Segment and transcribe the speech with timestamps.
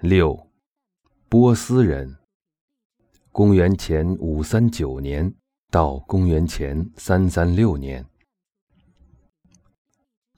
[0.00, 0.48] 六，
[1.28, 2.18] 波斯人。
[3.32, 5.34] 公元前五三九年
[5.72, 8.06] 到公元前三三六年，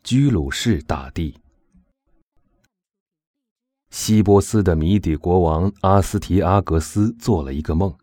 [0.02, 1.38] 居鲁士大帝。
[3.90, 7.94] 西波斯的米底国王阿斯提阿格斯做了一个梦，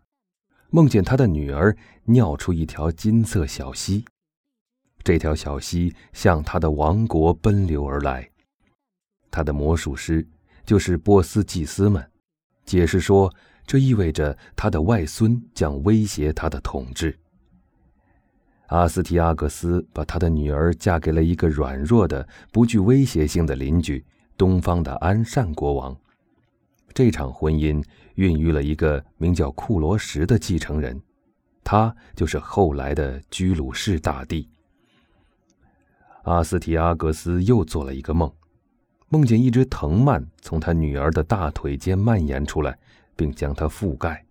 [0.70, 4.04] 梦见他的女儿尿出一条金色小溪，
[5.02, 8.30] 这条小溪向他的王国奔流而来。
[9.28, 10.24] 他的魔术师。
[10.68, 12.06] 就是波斯祭司们
[12.66, 13.32] 解释说，
[13.66, 17.18] 这意味着他的外孙将威胁他的统治。
[18.66, 24.04] 阿斯提阿格斯把他的女儿嫁给了一个软弱的、不具威胁性的邻居——
[24.36, 25.96] 东方的安善国王。
[26.92, 27.82] 这场婚姻
[28.16, 31.00] 孕育了一个名叫库罗什的继承人，
[31.64, 34.46] 他就是后来的居鲁士大帝。
[36.24, 38.30] 阿斯提阿格斯又做了一个梦。
[39.10, 42.78] 梦见一只藤蔓从他女儿的大腿间蔓延出来，
[43.16, 44.24] 并将她覆盖。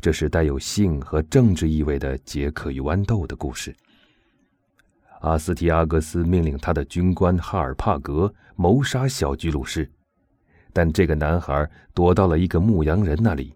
[0.00, 3.74] 这是带有性和政治意味的杰克与豌豆的故事。
[5.20, 9.90] 阿斯提阿格斯命令他的军官哈尔帕格谋杀小居鲁士，
[10.72, 13.52] 但这个男孩躲到了一个牧羊人那里。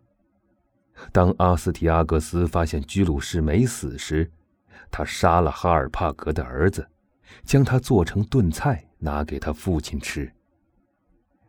[1.12, 4.28] 当阿斯提阿格斯发现居鲁士没死时，
[4.90, 6.86] 他杀了哈尔帕格的儿子，
[7.44, 8.84] 将它做成炖菜。
[9.04, 10.32] 拿给他父亲吃。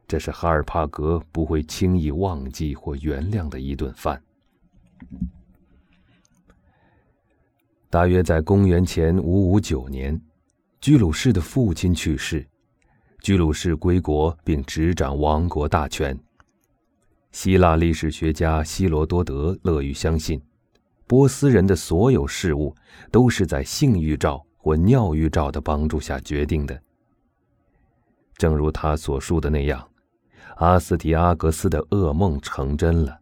[0.07, 4.19] 这是哈尔帕格不会轻易忘记或原谅的一顿饭。
[7.91, 10.19] 大约在公元前五五九年，
[10.81, 12.43] 居鲁士的父亲去世，
[13.21, 16.19] 居鲁士归国并执掌王国大权。
[17.31, 20.41] 希腊历史学家希罗多德乐于相信，
[21.05, 22.75] 波斯人的所有事物
[23.11, 26.81] 都是在性预兆或尿预兆的帮助下决定的。
[28.37, 29.85] 正如他所述的那样，
[30.55, 33.19] 阿斯提阿格斯的噩梦成真了。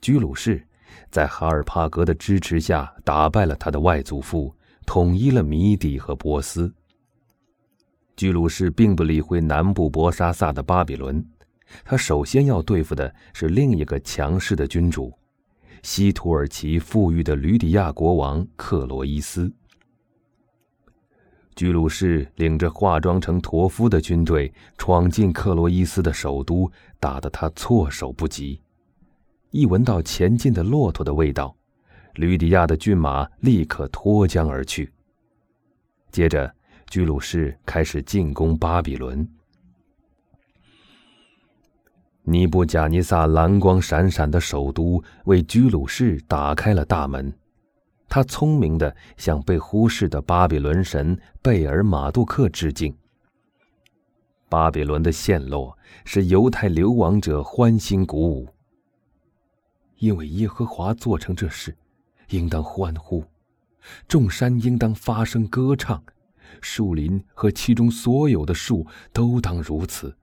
[0.00, 0.66] 居鲁士
[1.10, 4.54] 在哈尔帕格的支持下打败了他的外祖父，
[4.86, 6.72] 统一了米底和波斯。
[8.16, 11.22] 居鲁士并不理会南部博沙萨的巴比伦，
[11.84, 15.12] 他首先要对付的是另一个强势的君主——
[15.84, 19.52] 西土耳其富裕的吕底亚国王克罗伊斯。
[21.56, 28.60] 居鲁士领着化妆成驼夫的军队闯进克罗伊斯的首都，打得他措手不及。
[29.50, 31.56] 一闻到前进的骆驼的味道，
[32.16, 34.92] 吕底亚的骏马立刻脱缰而去。
[36.12, 36.54] 接着，
[36.90, 39.26] 居鲁士开始进攻巴比伦。
[42.22, 47.32] 尼布贾尼撒蓝光闪闪的首都为居鲁士打开了大门。
[48.08, 52.96] 他聪明的向被忽视的巴比伦神贝尔马杜克致敬。
[54.48, 58.48] 巴比伦的陷落使犹太流亡者欢欣鼓舞，
[59.98, 61.76] 因为耶和华做成这事，
[62.28, 63.24] 应当欢呼；
[64.06, 66.02] 众山应当发声歌唱，
[66.60, 70.16] 树林和其中所有的树都当如此，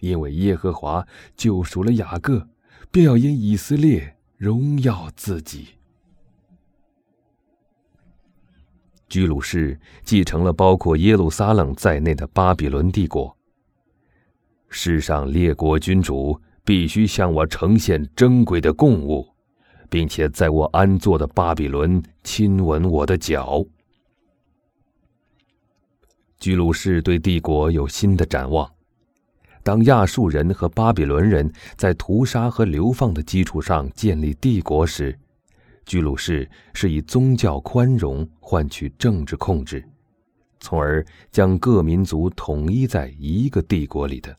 [0.00, 1.06] 因为耶和华
[1.36, 2.48] 救赎了雅各，
[2.90, 5.68] 便要因以色列荣耀自己。
[9.12, 13.36] 居鲁士继承了包括耶路撒冷在内的巴比伦帝国。
[14.70, 19.28] 世上列国君主必须向我呈现珍贵的贡物，
[19.90, 23.62] 并且在我安坐的巴比伦亲吻我的脚。
[26.38, 28.66] 居鲁士对帝国有新的展望。
[29.62, 35.18] 当亚述人和巴比伦人在屠杀和流放的基础上建立帝国时，
[35.84, 39.84] 居鲁士是以宗教宽容换取政治控制，
[40.60, 44.36] 从而将各民族统一在一个帝国里的。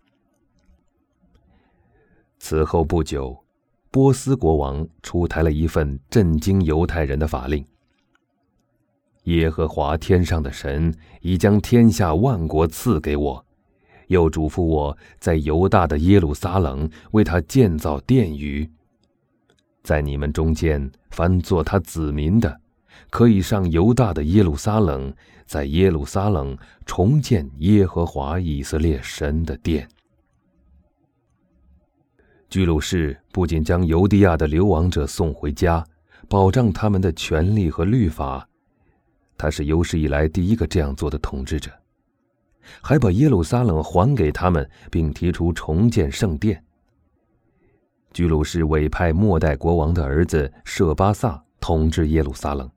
[2.39, 3.37] 此后不久，
[3.91, 7.65] 波斯国王出台了一份震惊犹太人的法令：
[9.23, 13.45] 耶和华天上的神已将天下万国赐给我，
[14.07, 18.69] 又嘱咐我在犹大的耶路撒冷为他建造殿宇。
[19.81, 22.59] 在你们中间，凡做他子民的，
[23.11, 25.13] 可以上犹大的耶路撒冷，
[25.45, 26.57] 在耶路撒冷
[26.87, 29.87] 重建耶和华以色列神的殿。
[32.49, 35.85] 居鲁士不仅将犹地亚的流亡者送回家，
[36.27, 38.47] 保障他们的权利和律法，
[39.37, 41.71] 他是有史以来第一个这样做的统治者，
[42.81, 46.63] 还把耶路撒冷还给他们，并提出重建圣殿。
[48.13, 52.69] 居鲁士委派末代国王的儿子舍巴萨统治耶路撒冷，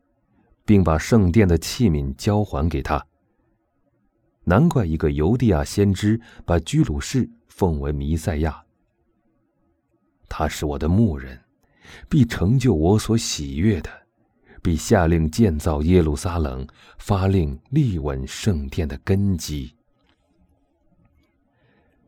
[0.65, 3.05] 并把圣殿的器皿交还给他。
[4.45, 8.65] 难怪一个犹地亚先知把居鲁士奉为弥赛亚，
[10.29, 11.39] 他是我的牧人，
[12.09, 13.91] 必成就我所喜悦的，
[14.63, 16.67] 必下令建造耶路撒冷，
[16.99, 19.75] 发令立稳圣殿的根基。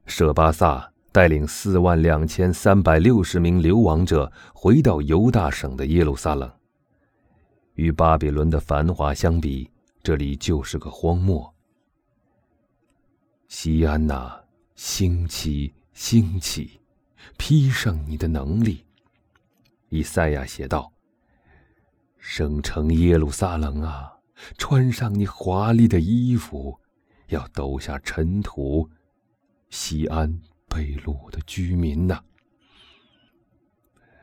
[0.07, 6.51] 舍巴萨带领四万两千三百六十名流亡者回到犹大省的耶路撒冷。
[7.75, 9.71] 与巴比伦的繁华相比，
[10.03, 11.55] 这里就是个荒漠。
[13.47, 14.33] 西安呐，
[14.75, 16.81] 兴起，兴起，
[17.37, 18.85] 披上你的能力。
[19.89, 20.93] 以赛亚写道
[22.19, 24.13] ：“圣城耶路撒冷啊，
[24.59, 26.79] 穿上你华丽的衣服，
[27.29, 28.91] 要抖下尘土。”
[29.71, 32.21] 西安被掳的居民呐。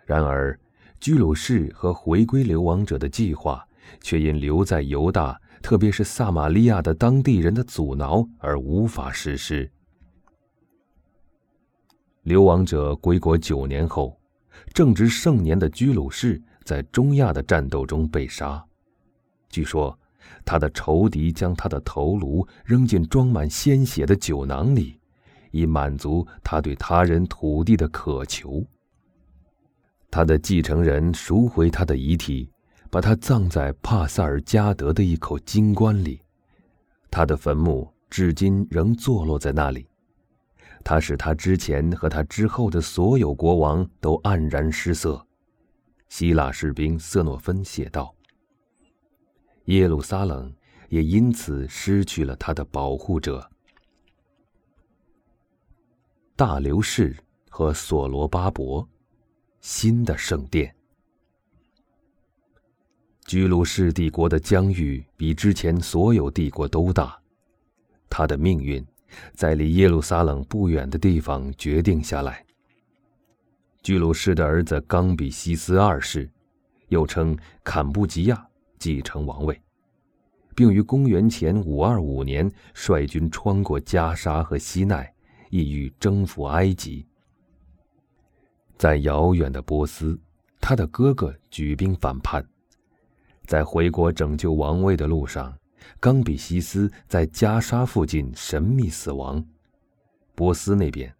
[0.06, 0.59] 然而，
[1.00, 3.68] 居鲁士和回归流亡者的计划
[4.01, 9.69] 却因留在犹大，特别是撒玛利亚的当地人的阻挠而无法实施。
[12.24, 14.19] 流亡者归国九年后，
[14.74, 18.63] 正值盛年的居鲁士在中亚的战斗中被杀。
[19.50, 19.98] 据说，
[20.44, 25.00] 他的仇敌将他的头颅扔进装满鲜血的酒囊里。
[25.56, 28.62] 以满足他对他人土地的渴求。
[30.12, 32.52] 他的继承人赎回他的遗体，
[32.90, 36.22] 把他葬在帕萨尔加德的一口金棺里。
[37.10, 39.88] 他的坟墓至今仍坐落在那里。
[40.84, 45.25] 他使他之前和他之后的所有国王都黯然失色。
[46.10, 48.13] 希腊士兵瑟诺芬写道
[49.66, 50.54] ：“耶路撒冷
[50.90, 53.50] 也因此失去了他的保护者。”
[56.38, 57.16] 大流士
[57.50, 58.86] 和所罗巴伯，
[59.62, 60.76] 新的圣殿。
[63.26, 67.18] 居鲁士帝国的疆域比之前所有帝国都大，
[68.10, 68.86] 他的命运
[69.34, 72.46] 在离耶路撒冷不远的地方决定下来。
[73.82, 76.30] 居鲁士的儿子冈比西斯二世，
[76.90, 77.34] 又称
[77.64, 78.46] 坎布吉亚，
[78.78, 79.58] 继承王位，
[80.54, 85.14] 并于公元前五二五年率军穿过加沙和西奈。
[85.56, 87.07] 意欲征服埃及，
[88.78, 90.19] 在遥远的波斯，
[90.60, 92.46] 他的哥哥举兵反叛，
[93.46, 95.57] 在回国拯救王位的路上，
[96.02, 99.42] 冈比西斯在加沙附近神秘死亡。
[100.36, 101.16] 波斯那边，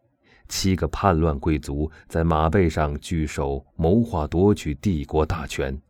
[0.50, 5.82] 七个叛乱贵族在马背上聚首，谋划夺取帝国大权。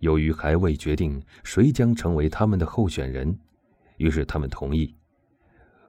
[0.00, 3.38] 由于还未决定谁将成为他们的候选人，
[3.98, 4.92] 于是他们同意，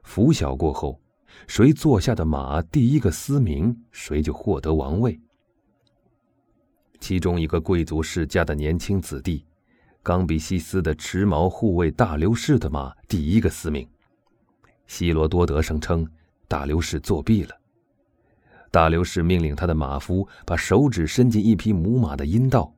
[0.04, 1.00] 拂晓过后。
[1.46, 5.18] 谁坐下的马第一个嘶鸣，谁就获得王位。
[7.00, 9.46] 其中一个贵族世家的年轻子弟，
[10.02, 13.88] 冈比西斯的持矛护卫大流士的马第一个嘶鸣。
[14.86, 16.06] 希罗多德声称
[16.48, 17.54] 大流士作弊了。
[18.70, 22.74] 大流士命令他的马夫把手指伸进一匹母马的阴道，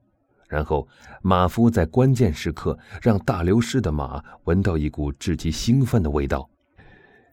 [0.48, 0.86] 然后
[1.22, 6.48] 马夫在关键时刻让大流士的马闻到一股至极兴奋的味道，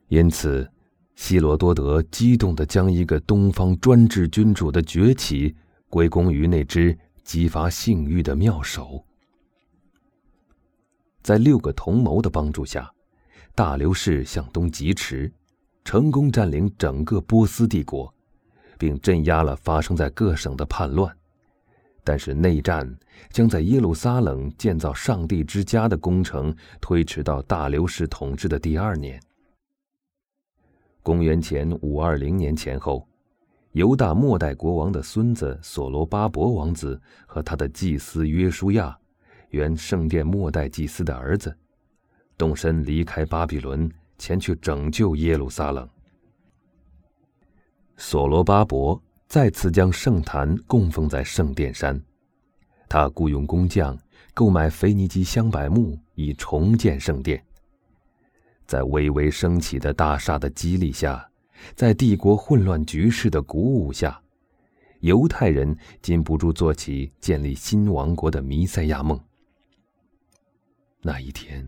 [0.08, 0.68] 因此。
[1.18, 5.54] 希罗多德激动地将一个东方专制君主的崛起
[5.90, 9.04] 归功于那只激发性欲的妙手。
[11.24, 12.90] 在六个同谋的帮助下，
[13.56, 15.30] 大流士向东疾驰，
[15.84, 18.14] 成功占领整个波斯帝国，
[18.78, 21.14] 并镇压了发生在各省的叛乱。
[22.04, 22.96] 但是，内战
[23.32, 29.20] 将在耶路撒冷建造上帝之家的工程推迟到大流士统治的第二年。
[31.08, 33.08] 公元前五二零年前后，
[33.72, 38.94] 犹大末代国王的孙子所罗巴伯王子和他的祭司约书亚，
[39.52, 41.58] 原圣殿末代祭司的儿子，
[42.38, 45.88] 动身离开巴比伦，前去拯救耶路撒冷。
[47.96, 51.98] 所罗巴伯再次将圣坛供奉在圣殿山，
[52.90, 53.98] 他雇佣工匠
[54.34, 57.42] 购买腓尼基香柏木，以重建圣殿。
[58.68, 61.28] 在微微升起的大厦的激励下，
[61.74, 64.22] 在帝国混乱局势的鼓舞下，
[65.00, 69.18] 犹太人禁不住做起建立新王国的弥赛亚梦。
[71.02, 71.68] 那一天，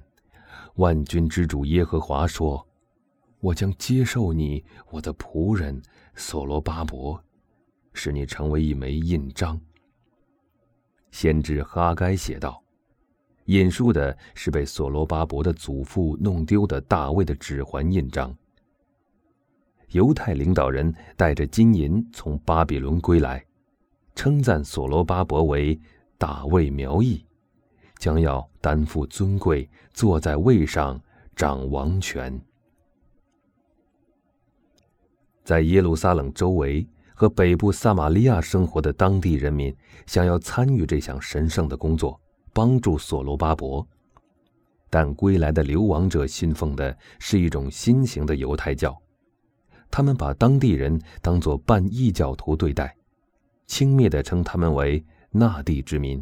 [0.75, 2.67] 万军之主耶和华说
[3.39, 5.81] ：“我将接受你，我的仆人
[6.15, 7.23] 所罗巴伯，
[7.93, 9.59] 使你成为一枚印章。”
[11.11, 12.61] 先知哈该写道。
[13.49, 18.35] 引述的是被所罗巴伯的祖父弄丢的大卫的指环印章。
[19.87, 23.43] 犹太领导人带着金银从巴比伦归来，
[24.13, 25.79] 称赞所罗巴伯为
[26.15, 27.25] 大卫苗裔，
[27.97, 31.01] 将要担负尊贵，坐在位上
[31.35, 32.39] 掌王权。
[35.43, 39.75] 在耶路撒冷周围和北部撒玛利亚生活的当地人民
[40.05, 42.21] 想要参与这项神圣的工作，
[42.59, 43.87] 帮助所罗巴伯。
[44.89, 49.01] 但归来的流亡者信奉的是一种新型的犹太教，
[49.89, 52.93] 他们把当地人当作半异教徒对待，
[53.65, 55.01] 轻蔑地称他们为
[55.31, 56.21] 那地之民。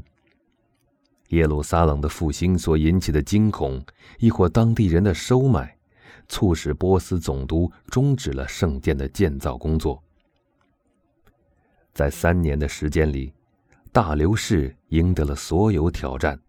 [1.29, 3.83] 耶路撒冷的复兴所引起的惊恐，
[4.19, 5.75] 亦或当地人的收买，
[6.27, 9.99] 促使波斯总督终止了圣殿的建造工作。
[11.95, 13.33] 在三年的时间里，
[13.91, 16.39] 大流士赢得了所有挑战，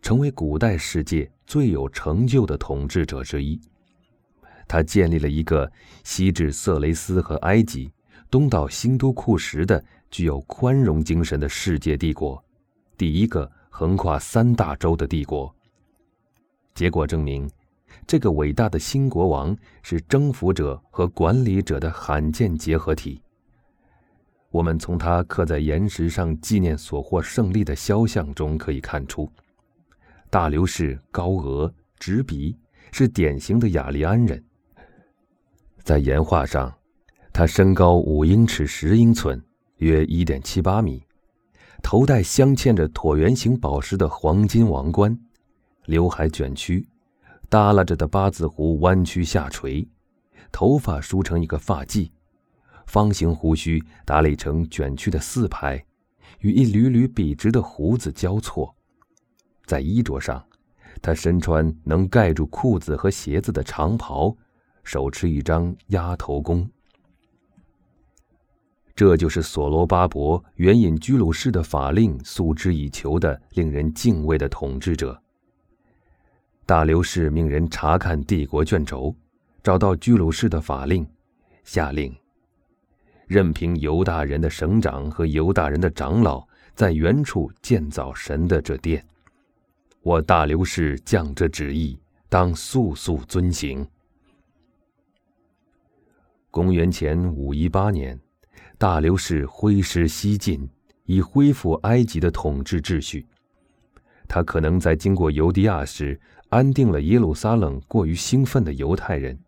[0.00, 3.60] 成为古代世界最有成就的统治者之一。
[4.66, 5.70] 他建立了一个
[6.02, 7.92] 西至色雷斯和埃及，
[8.30, 12.42] 东到新都库什的具有宽容精神的世界帝国，
[12.96, 13.50] 第一个。
[13.76, 15.52] 横跨三大洲的帝国。
[16.76, 17.50] 结果证明，
[18.06, 23.20] 这个伟大的新国王是征服者和管理者的罕见结合体。
[24.54, 29.28] 我们从他刻在岩石上纪念所获胜利的肖像中可以看出，
[30.30, 32.56] 大流士高额直鼻，
[32.92, 34.40] 是典型的雅利安人。
[35.82, 36.72] 在岩画上，
[37.32, 39.42] 他身高五英尺十英寸，
[39.78, 41.02] 约一点七八米。
[41.82, 45.18] 头戴镶嵌着椭圆形宝石的黄金王冠，
[45.86, 46.86] 刘海卷曲，
[47.50, 49.84] 耷拉着的八字胡弯曲下垂，
[50.52, 52.08] 头发梳成一个发髻，
[52.86, 55.84] 方形胡须打理成卷曲的四排，
[56.40, 58.74] 与一缕缕笔直的胡子交错。
[59.64, 60.44] 在衣着上，
[61.00, 64.36] 他身穿能盖住裤子和鞋子的长袍，
[64.82, 66.68] 手持一张鸭头弓。
[68.94, 75.20] 这就是所罗巴伯援引居鲁士的法令诉之以求的令人敬畏的统治者。
[76.64, 79.12] 大流士命人查看帝国卷轴，
[79.64, 81.04] 找到居鲁士的法令，
[81.64, 82.14] 下令
[83.34, 89.04] 任凭犹大人的省长和犹大人的长老在原处建造神的这殿。
[90.02, 91.98] 我大流士降这旨意，
[92.28, 93.84] 当速速遵行。
[96.48, 98.16] 公元前五一八年。
[98.76, 100.68] 大流士挥师西进，
[101.04, 103.24] 以恢复埃及的统治秩序。
[104.28, 109.38] 他可能在经过犹地亚时安定了耶路撒冷过于兴奋的犹太人，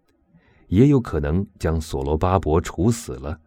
[0.69, 3.39] 也有可能将所罗巴伯处死了，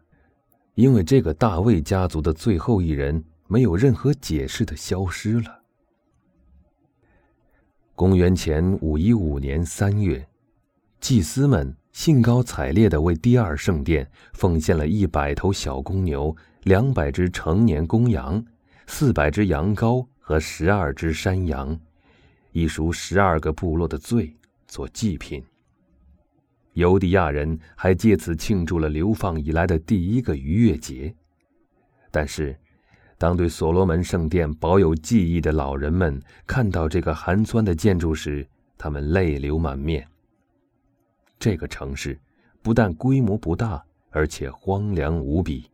[0.80, 5.60] 因为这个大卫家族的最后一人没有任何解释的消失了。
[7.94, 10.26] 公元前五一五年三月，
[10.98, 11.76] 祭司们。
[11.92, 18.42] 兴高采烈地为第二圣殿奉献了一百头小公牛、两百只成年公羊、
[18.86, 21.78] 四百只羊羔和十二只山羊，
[22.52, 24.32] 以赎十二个部落的罪
[24.68, 25.44] 做祭品。
[26.74, 31.14] 犹地亚人还借此庆祝了流放以来的第一个逾越节。
[32.10, 32.56] 但是，
[33.18, 38.46] 当对所罗门圣殿保有记忆的老人们看到这个寒酸的建筑时，
[38.78, 40.06] 他们泪流满面。
[41.38, 42.18] 这个城市
[42.62, 45.70] 不但规模不大，而且荒凉无比。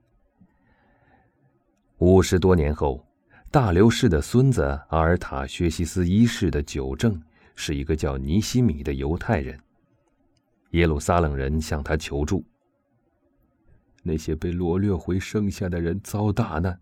[1.98, 3.04] 五十多年后，
[3.50, 7.20] 大流士的孙子阿尔塔薛西斯一世的九正
[7.54, 9.58] 是一个叫尼西米的犹太人。
[10.76, 12.45] 耶路撒冷人向他求助。
[14.02, 16.78] 那些被掳掠回剩下的人遭大难，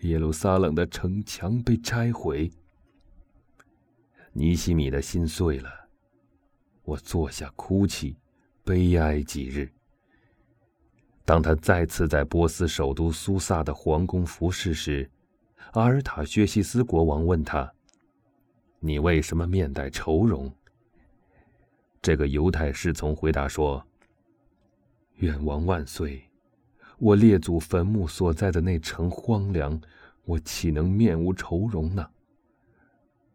[0.00, 2.50] 耶路撒冷的城墙被拆毁。
[4.34, 5.70] 尼西米的心碎了。
[6.84, 8.14] 我坐下哭泣，
[8.62, 9.70] 悲哀几日。
[11.24, 15.10] 当他再次在波斯首都苏萨的皇宫服侍时，
[15.72, 17.72] 阿尔塔薛西斯国王问他
[18.80, 20.52] ：“你为什么面带愁容？”
[22.08, 23.86] 这个犹太侍从回答说
[25.20, 26.26] ：“愿王万岁！
[26.96, 29.78] 我列祖坟墓所在的那城荒凉，
[30.24, 32.08] 我岂能面无愁容呢？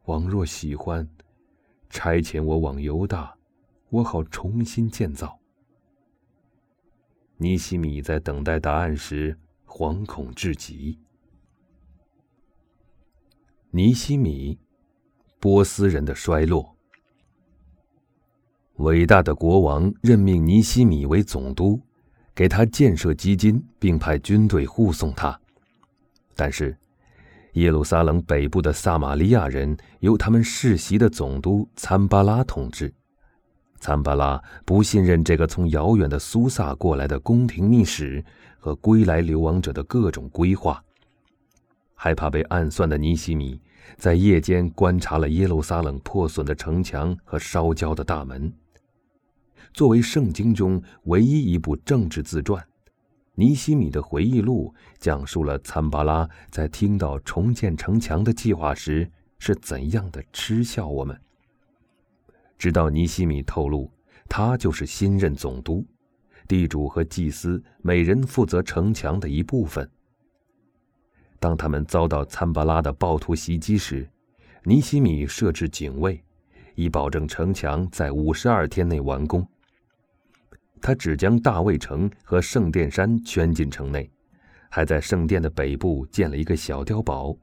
[0.05, 1.07] 王若喜欢，
[1.87, 3.37] 差遣我往犹大。”
[3.91, 5.37] 我好重新建造。
[7.37, 9.37] 尼西米在等待答案时
[9.67, 10.97] 惶恐至极。
[13.69, 14.57] 尼西米，
[15.39, 16.72] 波斯人的衰落。
[18.77, 21.79] 伟大的国王任命尼西米为总督，
[22.33, 25.39] 给他建设基金，并派军队护送他。
[26.35, 26.75] 但是，
[27.53, 32.91] 耶路撒冷北部的撒玛利亚人由他们世袭的总督参巴拉统治。
[33.79, 38.25] 参巴拉不信任这个从遥远的苏萨过来的宫廷秘史
[38.57, 40.83] 和归来流亡者的各种规划，
[41.93, 43.61] 害怕被暗算的尼西米
[43.97, 48.51] 在夜间观察了耶路撒冷破损的城墙和烧焦的大门。
[49.73, 52.65] 作为圣经中唯一一部政治自传，
[53.35, 61.19] 尼西米的回忆录讲述了参巴拉在听到重建城墙的计划时是怎样的嗤笑我们。
[62.57, 63.91] 直到尼西米透露，
[64.29, 65.85] 他就是新任总督，
[66.47, 69.89] 地主和祭司每人负责城墙的一部分。
[71.39, 74.09] 当他们遭到参巴拉的暴徒袭击时，
[74.63, 76.23] 尼西米设置警卫，
[76.75, 79.45] 以保证城墙在五十二天内完工。
[80.83, 84.11] 他只将大卫城和圣殿山圈进城内，
[84.69, 87.33] 还在圣殿的北部建了一个小碉堡。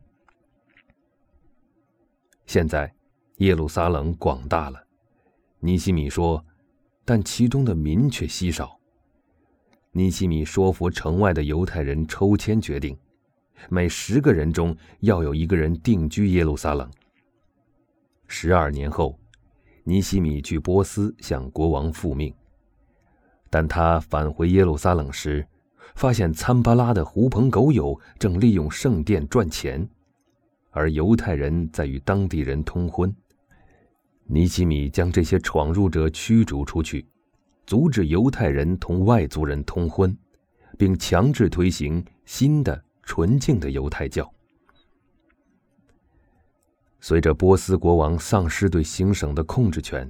[2.44, 2.92] 现在，
[3.38, 4.78] 耶路撒冷广大了，
[5.58, 6.44] 尼西米说，
[7.02, 8.78] 但其中的民却稀少。
[9.92, 12.94] 尼西米说服城外的犹太人抽签决定。
[13.70, 16.90] 每十个人中要有一个人定居耶路撒冷。
[18.26, 19.18] 十二年后，
[19.84, 22.34] 尼西米去波斯向国王复命。
[23.50, 25.46] 但他返回耶路撒冷时，
[25.94, 29.86] 发现参巴拉的狐朋狗友正利用圣殿赚钱，
[30.70, 33.14] 而犹太人在与当地人通婚。
[34.24, 37.06] 尼西米将这些闯入者驱逐出去，
[37.66, 40.16] 阻止犹太人同外族人通婚，
[40.78, 42.82] 并强制推行新的。
[43.02, 44.32] 纯净的犹太教。
[47.00, 50.08] 随着波斯国王丧失对行省的控制权，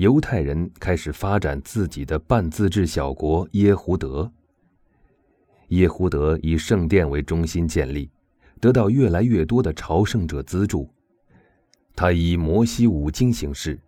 [0.00, 4.32] 犹太人开始发展自己的半自治小国耶胡德。
[5.68, 8.10] 耶胡德以圣殿为中心建立，
[8.62, 10.88] 得到越来越多的朝圣者资助。
[11.94, 13.78] 他以摩西五经形式，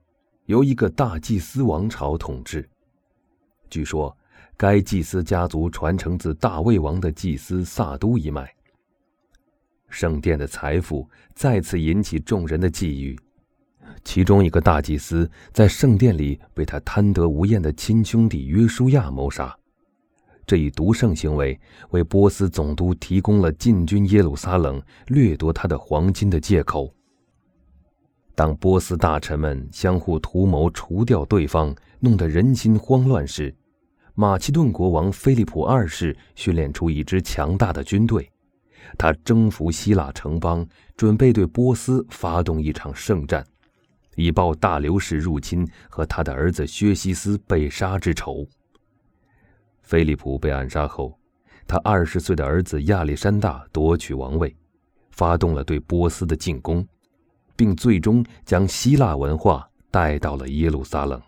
[0.44, 2.68] 由一个大祭司王朝统治。
[3.70, 4.14] 据说。
[4.54, 8.54] 该祭司家族传承自大卫王的祭司萨都一脉。
[9.88, 13.18] 圣殿的财富再次引起众人的觊觎，
[14.04, 19.56] 其中一个大祭司在圣殿里被他贪得无厌的亲兄弟约书亚谋杀。
[20.44, 21.58] 这一独圣行为
[21.90, 26.92] 为波斯总督提供了进军耶路撒冷、掠夺他的黄金的借口。
[28.34, 33.54] 当波斯大臣们相互图谋除掉对方，弄得人心慌乱时，
[34.14, 38.28] 马其顿国王菲利普二世训练出一支强大的军队，
[38.98, 40.66] 他征服希腊城邦，
[40.96, 43.46] 准备对波斯发动一场圣战，
[44.14, 48.46] 以报大流士入侵和他的儿子薛西斯被杀之仇。
[49.82, 51.18] 菲利普被暗杀后，
[51.66, 54.54] 他二十岁的儿子亚历山大夺取王位，
[55.10, 56.86] 发动了对波斯的进攻，
[57.56, 61.20] 并最终将希腊文化带到了耶路撒冷。